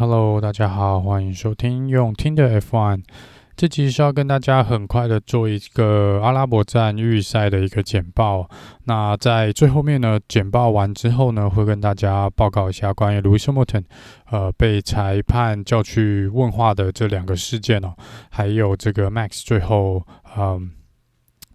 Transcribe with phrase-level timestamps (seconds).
[0.00, 3.02] Hello，大家好，欢迎收听用听的 F1。
[3.54, 8.48] 这集是要跟大家很快的做一个阿拉伯站预赛的一个简报。
[8.84, 13.84] 那在最后面呢，简报完之后呢，会跟大家报告一下关于 Louis Hamilton
[14.30, 17.92] 呃被裁判叫去问话的这两个事件哦，
[18.30, 20.02] 还有这个 Max 最后
[20.34, 20.70] 嗯。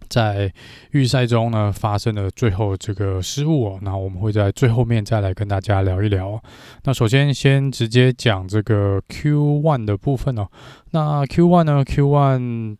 [0.08, 0.52] 在
[0.92, 6.42] 预赛中呢，发生了最后这个失误哦，那我们会在最后面再来跟大家聊一聊。
[6.84, 10.48] 那首先先直接讲这个 Q One 的部分哦。
[10.90, 12.76] 那 Q One 呢？Q One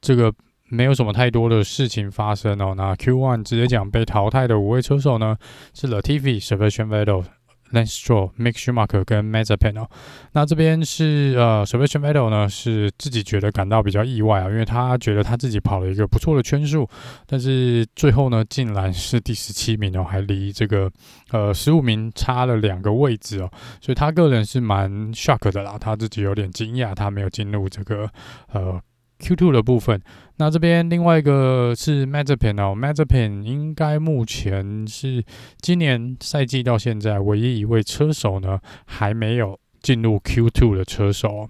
[0.00, 0.32] 这个
[0.68, 2.74] 没有什么太多的事情发生哦。
[2.76, 5.36] 那 Q One 直接讲被淘汰的五位车手呢，
[5.74, 7.24] 是 Latifi、Sebastian Vettel。
[7.72, 9.88] Lance Stroll、Mick Schumacher 跟 Mazapan 哦，
[10.32, 16.88] 那这边是呃，Sebastian Vettel 呢是自己觉得感到比较意外啊，因为他觉得他自己跑了一个不错的圈数，
[17.26, 20.90] 但是最后呢竟然是第十七名哦，还离这个
[21.30, 28.08] 呃十五名差了两个位置哦，所以他个人是蛮 shock 的啦，他自己有点惊讶，他没有进入这个
[28.52, 28.80] 呃。
[29.18, 30.00] Q2 的部分，
[30.36, 35.24] 那这边另外一个是 Mazepin 哦，Mazepin 应该目前是
[35.60, 41.48] 今年赛季到现在唯一一位车手呢还没有进入 Q2 的车手。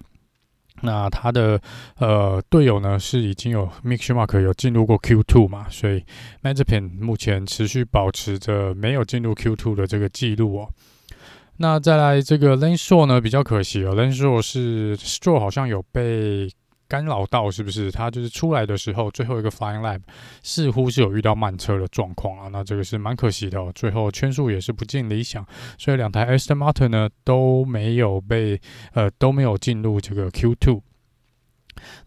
[0.83, 1.59] 那他的
[1.97, 6.05] 呃队友呢是已经有 Mick Schumacher 有进入过 Q2 嘛，所以
[6.43, 10.69] Mazepin 目前持续保持着没有进入 Q2 的这个记录哦。
[11.57, 16.47] 那再来这个 l a n s h o w 呢比较可惜哦，Lance Stroll 是 Stroll 好像有被。
[16.87, 17.91] 干扰到是不是？
[17.91, 20.01] 他就是出来的时候，最后一个 Flying Lap
[20.43, 23.71] 似乎是有遇到慢车的状况啊，那这个是蛮可惜的哦。
[23.75, 25.45] 最后圈数也是不尽理想，
[25.77, 28.59] 所以两台 Aston Martin 呢都没有被
[28.93, 30.81] 呃都没有进入这个 Q2。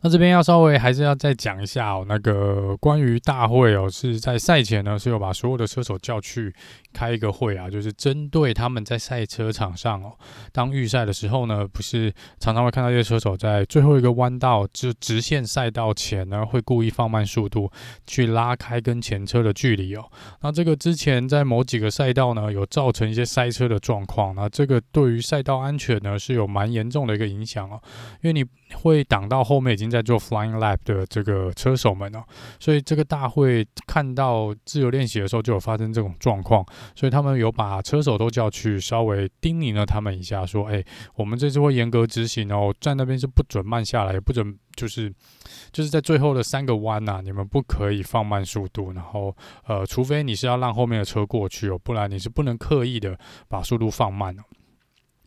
[0.02, 6.54] 那这边要稍微还是要再讲一下哦，那个关于大会哦，是在赛前呢是有把所有的车手叫去
[6.92, 10.12] 开一个会啊，就是针对他们在赛车场上哦，
[10.52, 17.70] 当预赛的时候呢，不是常常会看到一些车手在最后一个弯道就直线赛道前呢，会故意放慢速度
[18.06, 20.05] 去拉开跟前车的距离哦。
[20.40, 27.78] 那这个之前在某几个赛道呢，有造成一些塞车的状况，那这个对于赛道安全呢是有蛮严重的一个影响哦，
[28.22, 28.42] 因为你
[28.74, 32.23] 会挡到后面已经在做 Flying Lap 的这个车手们哦，
[32.61, 36.64] 所以这个大会看到自由练习的时候就有发生这种状况。
[36.95, 40.84] 所以他们有把车手都叫去，稍微叮咛了他们一下，说：“哎，
[41.17, 45.12] 我们这次会严格执行哦，在那边是不准慢下来，也不准就是
[45.73, 49.34] 就是在最后的三个弯呐，你们不可以放慢速度，然后
[49.67, 53.18] 呃，除非你是要让后面的车过去哦，不然你是不能刻意的
[53.48, 54.42] 把速度放慢哦。”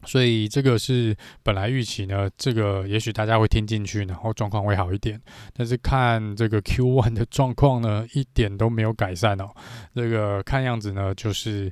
[0.06, 5.20] 所以这个是本来预期呢，这个也许大家会听进去，然后状况会好一点。
[5.54, 9.50] 但是看这个 Q1 的状况呢，一点都没有改善哦。
[9.96, 11.72] 这个看样子呢，就是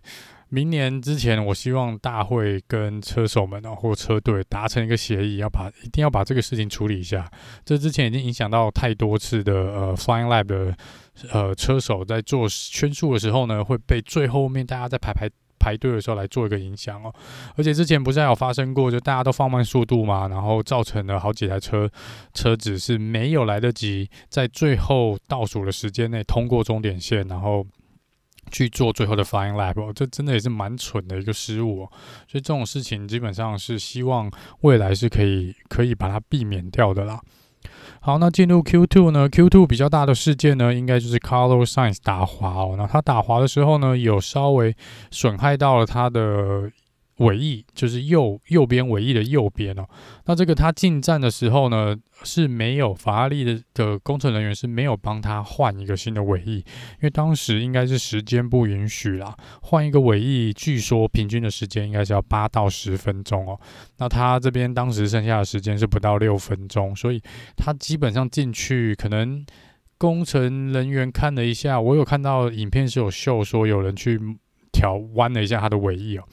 [0.49, 7.29] 明年之前，我希望大会跟车手们哦，或车队达成一个协议，要把一定要把这个事情处理一下。
[7.65, 10.77] 这之前已经影响到太多次的呃 Flying Lab 的
[11.31, 15.29] 呃车手在做圈数的时候呢，会被最后面大家在排排。
[15.61, 17.13] 排队的时候来做一个影响哦，
[17.55, 21.87] 而且之前不是还有发生过，就大家都放慢速度嘛，然后造成了好几台车
[22.33, 27.63] 车子是没有来得及在最后倒数的时间内通过终点线，然后
[28.51, 31.91] 去做最后的 Flying Lap 哦，这真的也是蛮蠢的一个失误哦，
[32.27, 37.21] 所以这种事情基本上是希望未来是可以可以把它避免掉的啦。
[38.03, 42.73] 好，那进入 Q2 呢？Q2 比较大的事件呢，应该就是 Carlos Sainz 打滑哦。
[42.75, 44.75] 那他打滑的时候呢，有稍微
[45.11, 46.71] 损害到了他的。
[47.21, 49.85] 尾翼就是右右边尾翼的右边哦，
[50.25, 63.59] 那这个他进站的时候呢，是没有法拉利的的工程人员是没有帮他换一个新的尾翼，因为当时应该是时间不允许啦，换一个尾翼，据说平均的时间应该是要八到十分钟哦，
[63.97, 67.21] 那他这边当时剩下的时间是不到六分钟，所以
[67.55, 69.45] 他基本上进去可能
[69.97, 74.19] 工程人员看了一下，我有看到影片是有秀说有人去
[74.71, 76.23] 调弯了一下他的尾翼哦。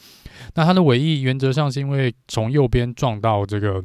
[0.55, 3.85] 那它的尾翼原则上是因为从右边撞到这个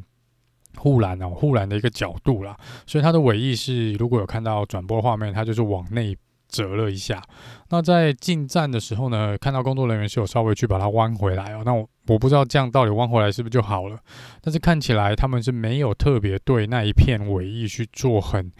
[0.77, 6.17] 护栏哦，护栏的一个角度啦，所以它的尾翼是如果有看到转播画面，它就是往内
[6.47, 7.21] 折了一下。
[7.69, 11.61] 那在进站的时候呢，看到工作人员是有稍微去把它弯回来哦。
[11.65, 13.97] 那我我不知道这样到底弯回来是不是就好了，
[14.41, 18.51] 但是看起来他们是没有特别对那一片尾翼去做很。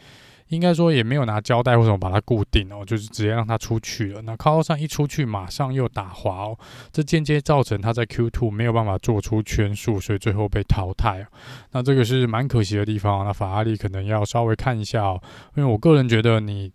[0.54, 4.22] 应该说也没有拿胶带或什么把它固定哦，就是直接让它出去了。
[4.22, 6.58] 那靠上一出去，马上又打滑哦，
[6.92, 11.26] 这间接造成他在 Q Two 没有办法做出圈数，所以最后被淘汰。
[11.72, 13.26] 那这个是蛮可惜的地方。
[13.26, 15.22] 那法拉利可能要稍微看一下哦，
[15.56, 16.72] 因为我个人觉得你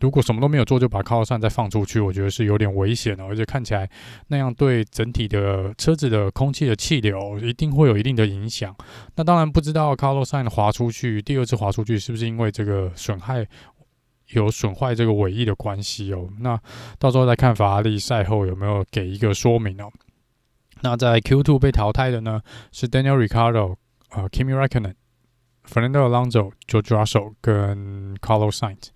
[0.00, 3.88] 如果什么都没有做就把靠山再放出去，我觉得是有点危险的，而且看起来
[4.28, 8.76] 那样对整体的车子的空气的气流一定会有一定的影响。
[9.14, 13.46] 那当然不知道 Carlos Sainz 滑出去，第二次滑出去是不是因为这个损害
[14.32, 16.28] 有损坏这个尾翼的关系哦？
[16.40, 16.60] 那
[16.98, 19.90] 到时候再看法拉利赛后有没有给一个说明哦。
[20.82, 23.78] 那在 Q2 被淘汰的呢是 Daniel r i c a r d o
[24.10, 24.92] 呃 Kimi Räikkönen
[25.66, 28.90] Fernando Alonso、George Russell 跟 Carlos Sainz。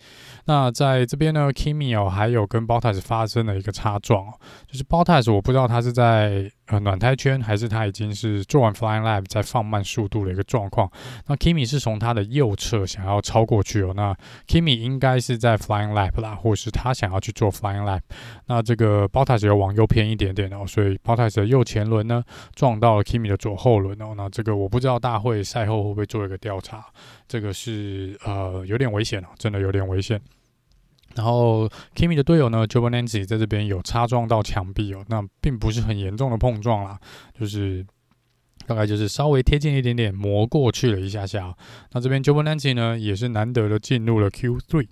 [0.47, 4.35] 那在这边呢，Kimi 哦，还有跟 Bottas 发生了一个擦撞哦，
[4.67, 10.91] 就是 Bottas 我不知道他是在呃暖胎圈，还是他已经是做完 Flying Lap 在放慢速度的一个状况。
[11.27, 18.01] 那 Kimi 是从他的右侧想要超过去哦，那 Kimi 应该是在 Flying Lap 啦，或是他想要去做 Flying Lap。
[18.47, 22.23] 那这个 Bottas 要往右偏一点点哦，所以 Bottas 的右前轮呢
[22.55, 24.15] 撞到了 Kimi 的左后轮哦。
[24.17, 26.87] 那这个我不知道大会赛后会不会做一个调查，
[27.27, 30.21] 这个是呃有点危险哦，真的有点危险。
[31.21, 36.99] 然后，Kimi 的队友呢，Jovanenci 在这边有擦撞到墙壁哦，那并不是很严重的碰撞啦，
[37.39, 37.85] 就是
[38.67, 41.55] 大概就是稍微贴近一点点，磨过去了一下下。
[41.93, 44.87] 那这边 Jovanenci 呢，也是难得的进入了 Q3。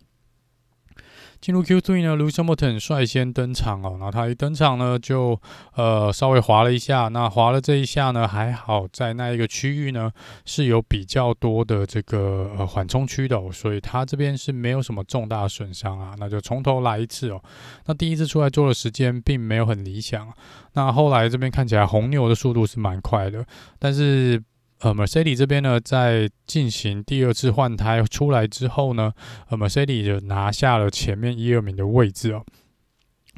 [1.41, 3.97] 进入 Q3 呢，Lewis Hamilton 率先登场哦。
[3.99, 5.41] 然后他一登场呢，就
[5.75, 7.09] 呃稍微滑了一下。
[7.09, 10.11] 那滑了这一下呢，还好在那一个区域呢
[10.45, 16.15] 是有比较多的这个呃缓冲区的哦，所以他这边是没有什么重大损伤啊。
[16.19, 17.41] 那就从头来一次哦。
[17.87, 20.29] 那第一次出来做的时间并没有很理想。
[20.73, 23.45] 那后来这边看起来红牛的速度是蛮快的，
[23.79, 24.43] 但是。
[24.81, 29.13] 呃，Mercedes 这边呢，在进行第二次换胎出来之后呢，
[29.49, 32.45] 呃，Mercedes 就拿下了前面一二名的位置哦。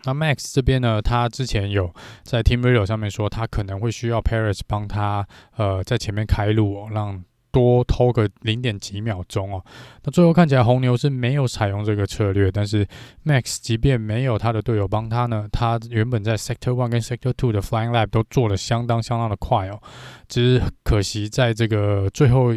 [0.04, 5.26] 那 Max 这边呢，他之前有在 Team Radio 上面说，他可能会需要 Perez 帮他
[5.56, 7.24] 呃在前面开路哦，让。
[7.52, 9.64] 多偷个零点几秒钟哦，
[10.04, 12.86] 那最后看起来红牛是没有采用这个策略，但是
[13.24, 19.80] Max 即便没有他的队友帮他呢，他原本在 Sector One 跟 Sector Two 的 Flying Lab 都做的相当相当的快哦，
[20.28, 22.52] 只是可惜在这个最后。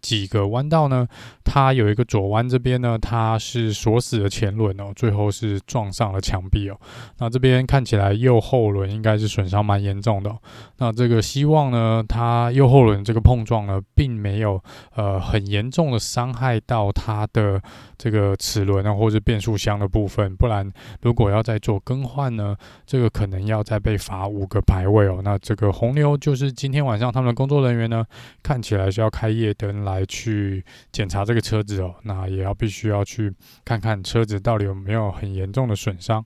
[0.00, 1.06] 几个弯道呢，
[1.44, 6.78] 它有一个左弯这边呢，它是锁死了前轮哦，最后是撞上了墙壁哦。
[7.18, 10.38] 那这边看起来右后轮应该是损伤蛮严重的哦。
[10.78, 14.62] 那这个希望呢，它右后轮这个碰撞呢，并没有
[14.94, 17.60] 呃很严重的伤害到它的
[17.96, 20.34] 这个齿轮啊，或者变速箱的部分。
[20.36, 20.70] 不然
[21.02, 22.56] 如果要再做更换呢，
[22.86, 25.20] 这个可能要再被罚五个排位哦。
[25.24, 28.04] 那这个红牛就是今天晚上他们的工作人员呢，
[28.42, 33.32] 看起来是要开夜灯来去检查这个车子哦，那也要必须要去
[33.64, 36.24] 看看车子到底有没有很严重的损伤。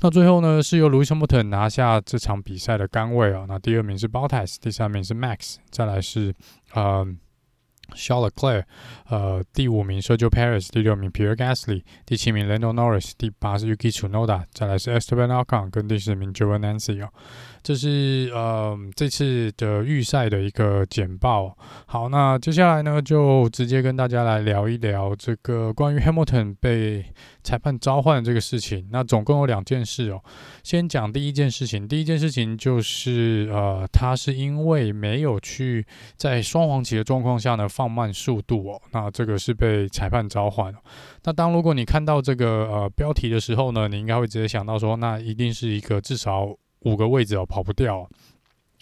[0.00, 3.46] 那最后呢，是由 Lewis Hamilton 拿下这场比赛的杆位哦。
[3.48, 6.34] 那第二名是 Bottas，第三名是 Max，再来是
[6.74, 7.06] 呃。
[7.94, 8.64] Charles Leclerc，
[9.08, 17.04] 呃，第五名 Sergio Perez，第六名 Pierre Gasly，第七名 Lando Norris，第八是 Yuki Tsunoda，再来是 Esteban Ocon 跟第十名 Giovanazzi。
[17.04, 17.08] 哦。
[17.62, 21.58] 这是呃这次的预赛的一个简报。
[21.86, 27.04] 好，那接下来呢，就直接跟大家来聊一聊这个关于 Hamilton 被
[27.42, 28.86] 裁判召唤的这个事情。
[28.92, 30.22] 那总共有两件事哦。
[30.62, 35.84] 先讲第一件事情，第一件事情就是呃，他是因为没有去
[36.16, 40.74] 在双黄旗的状况下呢放慢速度哦，那这个是被裁判召唤。
[41.24, 46.56] 那当如果你看到这个呃标题的时候呢，你应该会直接想到说，那一定是一个至少。
[46.82, 48.08] 五个位置哦，跑不掉，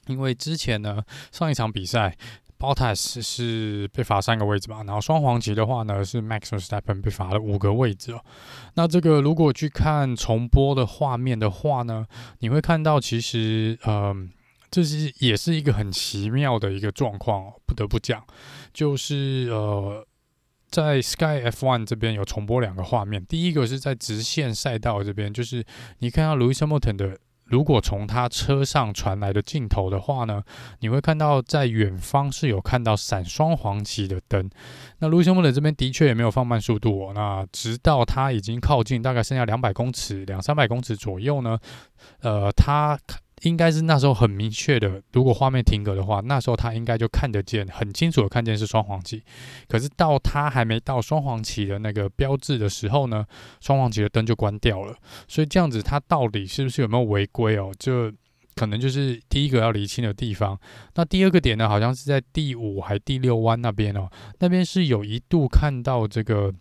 [0.09, 1.03] 因为之前呢，
[1.33, 2.15] 上一场比赛
[2.59, 8.21] ，Bottas 是被罚三个位置嘛，然后双黄旗的话呢，是 Max Verstappen 被罚了五个位置哦。
[8.75, 12.05] 那这个如果去看重播的画面的话呢，
[12.41, 14.29] 你会看到其实，嗯、
[14.75, 18.25] 这是也是一个很奇妙的一个状况哦，不得不讲，
[18.73, 20.05] 就是呃，
[20.69, 25.65] 在 Sky F1 这边有重播两个画面，第一个是在直线赛道这边，就是
[26.01, 27.19] 你看到 Lewis Hamilton 的。
[27.47, 30.43] 如果从他车上传来的镜头的话呢，
[30.81, 34.49] 你会看到在远方是有看到闪双黄旗的灯。
[35.01, 37.13] 那卢森堡的这边的确也没有放慢速度哦。
[37.15, 41.59] 那直到他已经靠近大概剩下两百公尺、两三百公尺左右呢，
[42.23, 42.99] 呃，他。
[43.45, 49.23] 应该是那时候很明确的，如果画面停格的话，那时候他应该就看得见，很清楚的看见是双黄旗。
[49.69, 53.25] 可是到他还没到双黄旗的那个标志的时候呢，
[53.61, 54.97] 双黄旗的灯就关掉了。
[55.29, 57.73] 所以这样子，他到底是不是有没有违规哦？
[57.79, 58.13] 就
[58.55, 60.59] 可能就是第一个要厘清的地方。
[60.95, 64.09] 那第二个点呢，好像是在第五还第六弯那边哦，
[64.41, 66.53] 那边是有一度看到这个。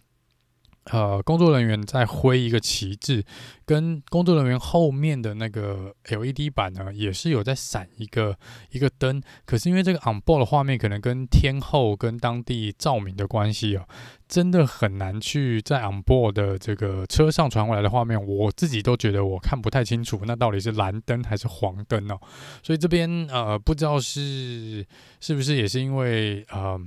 [0.92, 3.24] 呃，工作人员在挥一个旗帜，
[3.66, 8.38] 跟工作人员后面的那个 LED 板呢，也是有在闪一个
[8.72, 9.22] 一个灯。
[9.46, 13.88] 可是因为这个 on board 的画面可能跟天候跟当地照明的关系哦，
[14.28, 22.20] 真的很难去在 on board 的这个车上传回来的画面，我自己都觉得我看不太清楚，那到底是蓝灯还是黄灯哦？
[22.62, 24.86] 所以这边呃，不知道是
[25.22, 26.78] 是不是也是因为呃。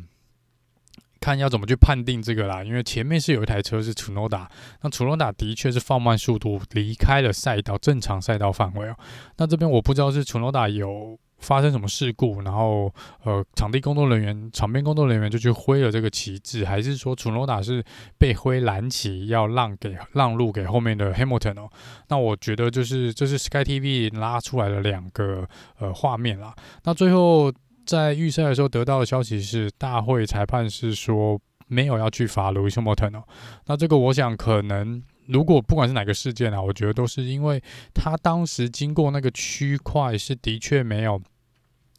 [1.21, 4.51] 看要怎么去判定这个啦，因为前面是有一台车是楚诺达
[4.83, 8.97] 那楚诺达的确是放慢速度离开了赛道正常赛道范围哦。
[9.37, 12.93] 那这边我不知道是楚诺达有发生什么事故，然后
[13.25, 17.85] 呃场地工作人员、场边工作人员就去挥了这个旗帜，还是说楚诺达是
[18.19, 21.71] 被挥蓝旗要让给让路给后面的 Hamilton 哦？
[22.09, 25.47] 那我觉得就是这是 Sky TV 拉出来的两个
[25.79, 26.55] 呃画面啦。
[26.85, 27.53] 那最后。
[27.87, 33.25] 在预赛的时候得到的消息是，大会裁判是说没有要去罚 Lewis Hamilton 哦。
[33.67, 37.63] 那这个我想可能，如果不管是哪个事件啊，我觉得都是因为
[37.95, 41.23] 他当时经过那个区块是的确没有，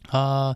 [0.09, 0.53] 啊，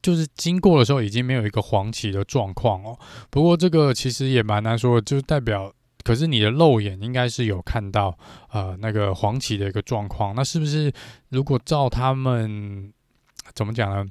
[0.00, 2.98] 就是经过的时候已经没有一个黄旗的状况哦。
[3.30, 5.72] 不过这个其实也蛮难说，就是代表，
[6.04, 8.16] 可是你的肉眼应该是有看到
[8.50, 10.34] 呃那个黄旗的一个状况。
[10.34, 10.92] 那是不是
[11.28, 12.92] 如果照他们
[13.54, 14.10] 怎么讲呢？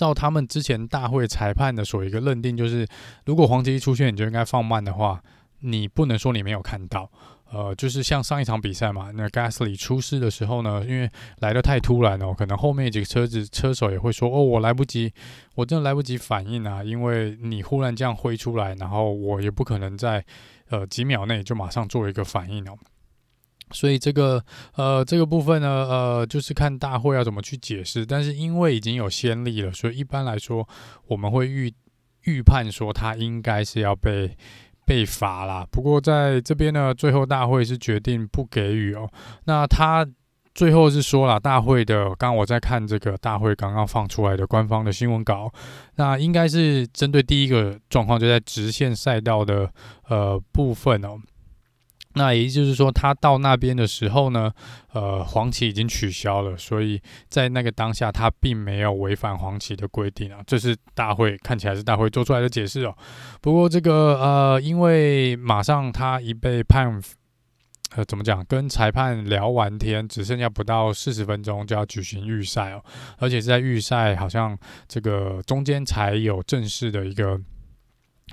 [0.00, 2.86] 照他们之前大会裁判的所一个认定，就是
[3.26, 5.22] 如果黄旗一出现，你就应该放慢的话，
[5.60, 7.10] 你不能说你没有看到。
[7.52, 15.12] 呃，就是像上一场比赛嘛，那 Gasly 出事的时候呢，因为来的太突然了，可能后面几个车子车手也会说：“哦，我来不及，
[15.56, 20.24] 我真的来不及反应啊！”因为你忽然这样挥出来，然后我也不可能在
[20.70, 22.78] 呃几秒内就马上做一个反应哦。
[23.72, 24.42] 所以这个
[24.74, 28.04] 呃这个部分呢，呃就是看大会要怎么去解释。
[28.04, 30.68] 但是因为已经有先例了，所以一般来说
[31.06, 31.72] 我们会预
[32.24, 34.36] 预判说他应该是要被
[34.84, 35.66] 被罚啦。
[35.70, 39.08] 不过在这边呢，最后大会是决定不给予哦。
[39.44, 40.06] 那他
[40.52, 45.50] 最后是说了，大会的刚刚我在看这个大会刚刚放出来的官方的新闻稿，
[45.94, 49.72] 那应该是针对第一个状况，就在直线赛道的
[50.08, 51.16] 呃部分哦。
[52.20, 54.52] 那也就是说，他到那边的时候呢，
[54.92, 60.40] 呃，黄旗已经取消了，所以在那个当下，他并没有违反黄旗的规定啊。
[60.46, 62.94] 这是大会看起来是大会做出来的解释哦。
[63.40, 67.00] 不过这个呃，因为马上他一被判，
[67.96, 68.44] 呃，怎么讲？
[68.44, 72.84] 跟裁判聊完天，只剩下不到四十分钟就要举行预赛哦，
[73.16, 74.54] 而且是在预赛好像
[74.86, 77.40] 这个中间才有正式的一个。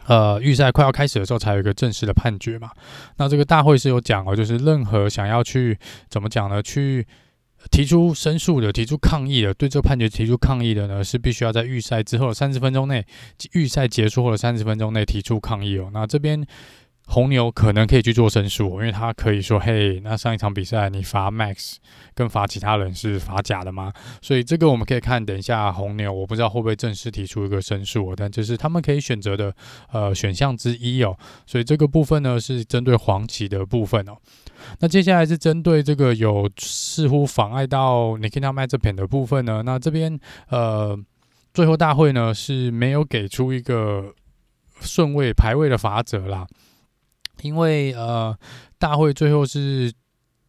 [0.08, 2.72] 呃，预赛快要开始的时候才有一个正式的判决嘛。
[3.18, 5.78] 那这个大会是有讲哦，就是任何想要去
[6.10, 6.64] 怎么讲呢？
[6.64, 7.06] 去
[7.70, 13.06] 提出申诉的、提出抗议的、对这个判决提出抗议的呢，是必须要在预赛之后三十分钟内，
[13.54, 15.90] 预赛结束后的三十分钟内提出抗议哦。
[15.94, 16.46] 那这边。
[17.10, 21.78] 红牛可能可以去做申诉，因为他可以说：“嘿，那上一场比赛你罚 Max
[22.14, 29.56] 跟罚其他人是罚假的吗？”所以这个我们可以看，等一下红牛我不知道会不会正式提出一个申诉，但这是他们可以选择的
[29.94, 31.18] 呃选项之一哦。
[31.46, 34.18] 所以这个部分呢是针对黄旗的部分哦。
[34.80, 39.64] 那接下来是针对这个有似乎妨碍到 Nikita Mazepin 的部分呢？
[39.66, 41.00] 那这边呃
[41.54, 44.14] 最后大会呢是没有给出一个
[44.82, 46.46] 顺位排位的法则啦。
[47.42, 48.38] 因为呃，
[48.78, 49.92] 大会最后是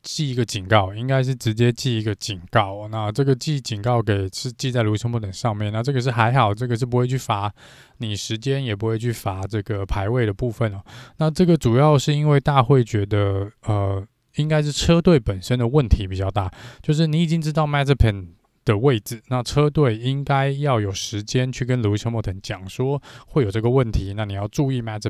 [0.03, 2.89] 记一个警告，应该是直接记一个警告。
[2.89, 5.73] 那这个记警告给是记在卢森堡等上面。
[5.73, 7.53] 那这个是还好，这个是不会去罚
[7.99, 10.83] 你时间，也不会去罚这个排位的部分哦。
[11.19, 14.03] 那这个主要是因为大会觉得呃，
[14.37, 18.29] 应该是车队本身的问题比较大，就是你已经知道 Mazepin
[18.69, 25.09] 的位置，那车队应该要有时间去跟 Lewis Hamilton 讲说会有这个问题，那你要注意 max。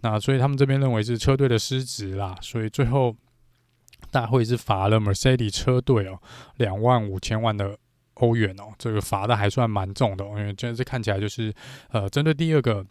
[0.00, 3.14] 那所以他们这边认为是车队的失职啦，所以最后
[4.10, 6.18] 大会是罚了 Mercedes 车队哦
[6.56, 7.76] 两万五千万的
[8.14, 11.52] 欧元哦，这个罚的还算蛮重的，因为真的是看起来就是
[11.90, 12.86] 呃针对第二个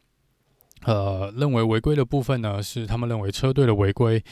[0.86, 4.24] 呃认为违规的部分呢，是他们认为车队的违规。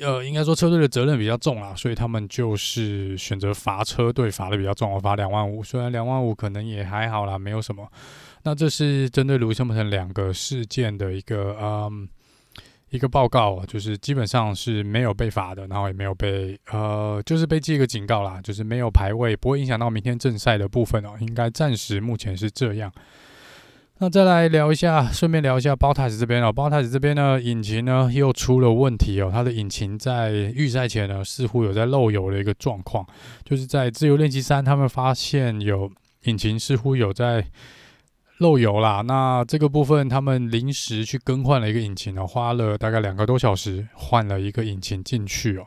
[0.00, 5.62] 呃，应该说车队的责任比较重啦，所以他们就是选择罚车队罚的比较重，罚两万五。
[5.62, 7.86] 虽然两万五可能也还好啦，没有什么。
[8.44, 12.08] 那这是针对卢森堡两个事件的一个嗯
[12.90, 21.14] 一个报告，就是基本上是没有被罚的，然后也没有被呃，就是被记一个警告啦，就是没有排位，不会影响到明天正赛的部分哦。
[21.20, 22.90] 应该暂时目前是这样。
[24.02, 26.52] 那再来聊一下，顺便聊一下 Bottas 这边哦。
[26.52, 29.30] Bottas 这边呢，引擎呢又出了问题哦。
[29.32, 33.06] 它的引擎在预赛前呢，似乎有在漏油的一个状况，
[33.44, 35.88] 就是在自由练习三，他们发现有
[36.24, 37.46] 引擎似乎有在
[38.38, 39.02] 漏油啦。
[39.02, 45.66] 那这个部分他们临时去更换了一个引擎哦，花了大概两个多小时换了一个引擎进去哦。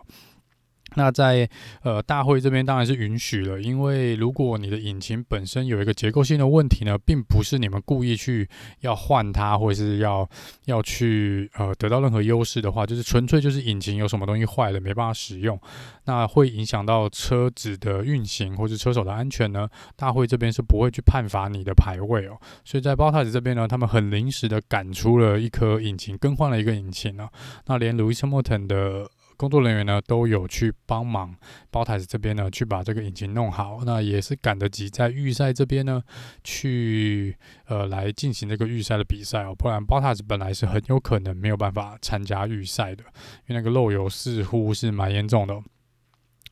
[0.95, 1.47] 那在
[1.83, 8.47] 呃大会这边当然是允许了，因为如果你的引擎本身有一个结构性的问题呢，并不是你们故意去
[8.79, 10.27] 要换它，或者是要
[10.65, 15.59] 要去呃得到任何优势的话，就是纯粹就是引擎有什么东西坏了，没办法使用，
[16.05, 19.67] 那会影响到车子的运行或者车手的安全呢。
[19.95, 27.27] 大会这边是不会去判罚你的排位哦，所以在 b o t a s 这边呢，他们很临时的赶出了一颗引擎，更换了一个引擎呢，
[27.65, 29.09] 那连 Lewis Hamilton 的。
[29.37, 31.35] 工作人员呢都有去帮忙
[31.71, 36.01] ，Bottas 这边呢去把这个引擎弄好，那也是赶得及在预赛这边呢
[36.43, 37.35] 去
[37.67, 43.03] 呃来进行这个预赛的比赛哦，不然 Bottas 本来是很有可能没有办法参加预赛的，
[43.47, 45.61] 因为那个漏油似乎是蛮严重的，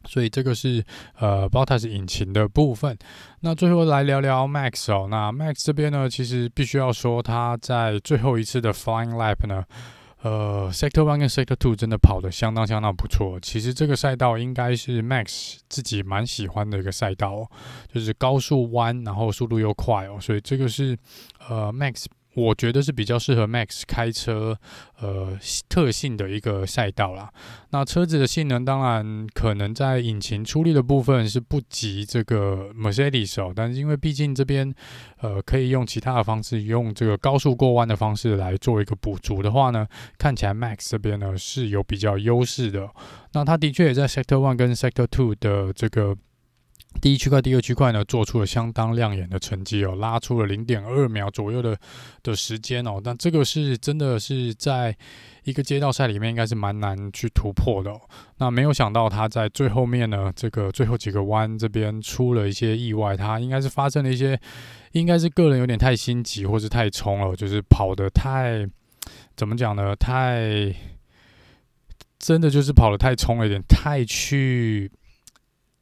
[0.05, 0.83] 所以这个是
[1.19, 2.97] 呃 Bottas 引擎的部分。
[3.41, 9.63] 那最后来聊聊 Max 哦，那 Max 这边呢其实必须要说他在最后一次的 Flying Lap 呢。
[10.23, 13.37] 呃，Sector One 跟 Sector Two 真的跑得相当相当不错。
[13.41, 17.49] 其实这个赛道应该是 Max 自己蛮喜欢的一个赛道，
[17.93, 20.97] 就是高速弯，然后速度又快哦，所以这个是
[21.47, 22.05] 呃 Max。
[22.35, 24.57] 我觉得是比较适合 Max 开车，
[24.99, 25.37] 呃，
[25.69, 27.31] 特性的一个赛道啦。
[27.69, 34.73] 那车子的性能当然可能在引擎出力的部分是不及这个 Mercedes 哦，但是因为毕竟这边，
[35.21, 39.87] 呃，可以用其他的方式，用这个高速过弯的方式来做一个补足的话呢，
[40.17, 42.89] 看起来 Max 这边呢是有比较优势的。
[43.33, 46.17] 那他的确也在 Sector One 跟 Sector Two 的这个。
[47.01, 51.77] 第一区块、第二区块呢，做出了相当亮眼的成绩哦，拉出了零点二秒左右的
[52.21, 53.01] 的时间哦。
[53.03, 54.95] 但这个是真的是在
[55.43, 57.91] 一个街道赛里面，应该是蛮难去突破的。
[58.37, 64.39] 那没有想到他在最后面呢，这个最后几个弯这边出了一些意外，他应该是发生了一些，
[64.93, 68.65] 应该是个人有点太心急或是太冲了，就是跑得太
[69.35, 69.93] 怎么讲呢？
[69.95, 70.73] 太
[72.17, 74.89] 真的就是跑得太冲了一点，太去。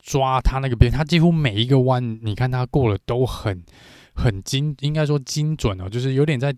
[0.02, 3.64] 抓他那个边，他几乎每一个弯，你看他过了都很
[4.14, 6.54] 很精，应该说精准哦，就是有点在，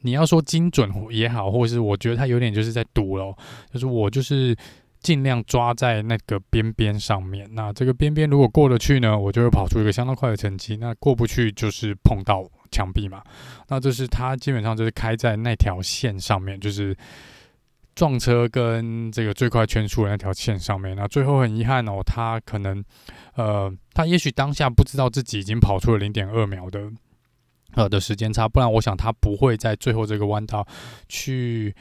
[0.00, 3.36] 你要说精准也好，或者是我觉得他有点就是在赌了，
[3.72, 4.56] 就是我就是
[5.00, 7.48] 尽量抓在那个边边上面。
[7.52, 13.22] 那这个边边如果过得去呢，我就会跑出一个相当快的成绩；那过不去就是碰到墙壁嘛。
[13.68, 16.96] 那这是他基本上就是开在那条线上面，就是。
[18.00, 22.82] 撞车跟这个最快圈速的那条线上面，那最后很遗憾哦，他可能，
[23.34, 26.90] 呃，他也许当下不知道自己已经跑出了零点二秒的，
[27.74, 30.66] 呃的时间差，不然我想他不会在最后这个弯道
[31.10, 31.76] 去。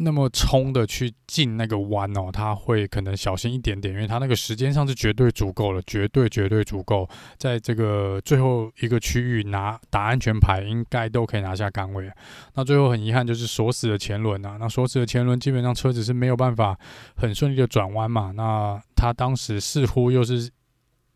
[0.00, 12.10] 那么冲的去进那个弯哦，他会可能小心一点点，因为他那个时间上是绝对足够了，绝对绝对足够，在这个最后一个区域拿打安全牌，应该都可以拿下杆位。
[12.54, 16.78] 那最后很遗憾就是锁死了前轮啊，那锁死了前轮，基本上车子是没有办法
[17.16, 18.32] 很顺利的转弯嘛。
[18.34, 20.50] 那他当时似乎又是。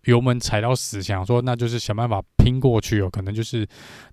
[0.04, 3.66] 油门踩到死，想说那就是想办法拼过去哦，可能就是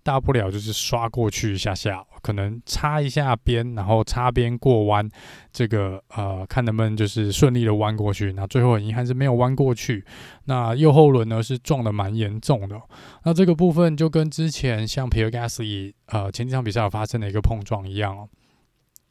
[0.04, 5.10] 大不了就是刷过去一下下，可能擦一下边，然后擦边过弯，
[5.52, 8.32] 这个呃看能不能就是顺利的弯过去。
[8.34, 10.06] 那最后很遗憾是没有弯过去。
[10.46, 12.80] 那右后轮呢是撞得蛮严重的。
[13.24, 18.30] 那这个部分就跟之前像皮尔加斯以呃前几场比赛有发生的一个碰撞一样哦。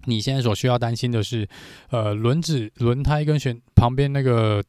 [0.04, 1.48] 你现在所需要担心的是
[1.90, 4.62] 呃轮子轮胎跟旋旁边那个。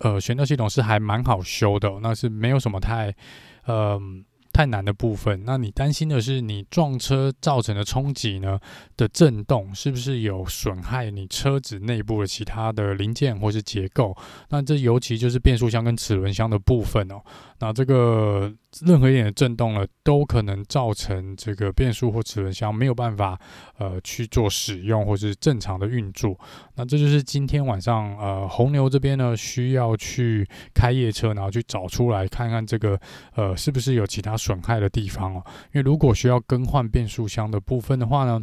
[0.00, 3.14] 呃，悬吊系统是还蛮好修的，那是没有什么太，
[3.64, 3.98] 呃。
[4.52, 8.58] 太难的部分，那你担心的是你撞车造成的冲击呢
[8.96, 14.14] 的震动，是不是有损害你车子内部的其他的零件或是结构？
[14.48, 17.22] 那这尤其就是变速箱跟齿轮箱的部分哦。
[17.60, 18.52] 那这个
[18.84, 23.38] 任何一点的震动呢，都可能造成这个变速或齿轮箱没有办法
[23.78, 26.36] 呃去做使用或是正常的运作。
[26.80, 32.98] 那这就是今天晚上呃红牛这边呢需要去开夜车，然后去找出来看看这个
[33.34, 34.30] 呃是不是有其他。
[34.40, 38.40] 损害的地方哦，因为如果需要更换变速箱的部分的话呢，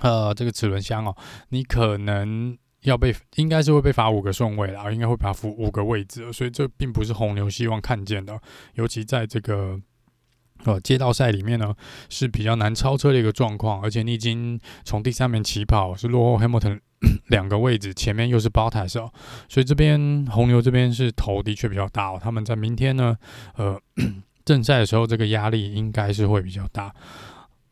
[0.00, 1.16] 呃，这个齿轮箱哦，
[1.48, 8.38] 你可能要被，应该是会被罚五个顺位啦，应该会罚五五个位置，所以这并不是红牛希望看见的，
[8.74, 9.80] 尤其在这个
[10.64, 11.74] 呃街道赛里面呢
[12.10, 16.80] 是比较难超车的一个状况，而且你已经从第三名起跑，是落后 Hamilton
[17.28, 19.12] 两个位置，前面又是 Bottas 哦，
[19.48, 23.16] 所以这边红牛这边是头的确比较大哦，他们在明天呢，
[23.56, 23.80] 呃。
[24.46, 26.94] 正赛的时候，这个压力应该是会比较大。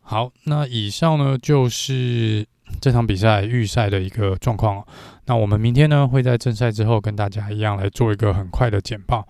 [0.00, 2.44] 好，那以上呢就是
[2.80, 4.84] 这场比赛预赛的一个状况。
[5.26, 9.24] 那我们明天呢会在正赛之后跟大家一样来做一个很快的简报。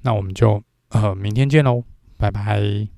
[0.00, 1.84] 那我们就呃明天见喽，
[2.16, 2.95] 拜拜。